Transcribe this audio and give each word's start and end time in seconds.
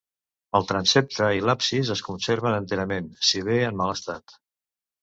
El 0.59 0.63
transsepte 0.71 1.27
i 1.39 1.43
l'absis 1.49 1.91
es 1.97 2.03
conserven 2.09 2.59
enterament, 2.63 3.13
si 3.31 3.47
bé 3.51 3.63
en 3.71 3.83
mal 3.85 3.97
estat. 3.99 4.41